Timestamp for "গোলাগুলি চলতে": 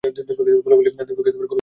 0.63-1.13